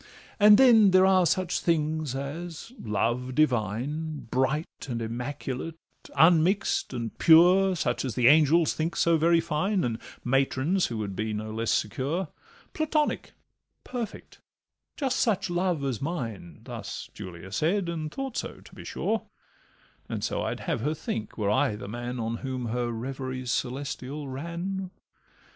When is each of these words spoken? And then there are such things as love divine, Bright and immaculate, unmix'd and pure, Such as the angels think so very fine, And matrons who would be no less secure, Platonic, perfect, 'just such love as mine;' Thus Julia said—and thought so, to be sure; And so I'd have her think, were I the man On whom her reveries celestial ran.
And 0.39 0.57
then 0.57 0.89
there 0.89 1.05
are 1.05 1.27
such 1.27 1.59
things 1.59 2.15
as 2.15 2.71
love 2.83 3.35
divine, 3.35 4.27
Bright 4.31 4.87
and 4.89 4.99
immaculate, 4.99 5.77
unmix'd 6.17 6.91
and 6.91 7.15
pure, 7.19 7.75
Such 7.75 8.03
as 8.03 8.15
the 8.15 8.25
angels 8.27 8.73
think 8.73 8.95
so 8.95 9.15
very 9.17 9.39
fine, 9.39 9.83
And 9.83 9.99
matrons 10.23 10.87
who 10.87 10.97
would 10.97 11.15
be 11.15 11.33
no 11.33 11.51
less 11.51 11.69
secure, 11.69 12.29
Platonic, 12.73 13.33
perfect, 13.83 14.39
'just 14.97 15.19
such 15.19 15.51
love 15.51 15.83
as 15.83 16.01
mine;' 16.01 16.61
Thus 16.63 17.11
Julia 17.13 17.51
said—and 17.51 18.11
thought 18.11 18.35
so, 18.35 18.55
to 18.55 18.73
be 18.73 18.83
sure; 18.83 19.27
And 20.09 20.23
so 20.23 20.41
I'd 20.41 20.61
have 20.61 20.81
her 20.81 20.95
think, 20.95 21.37
were 21.37 21.51
I 21.51 21.75
the 21.75 21.87
man 21.87 22.19
On 22.19 22.37
whom 22.37 22.69
her 22.69 22.91
reveries 22.91 23.51
celestial 23.51 24.27
ran. 24.27 24.89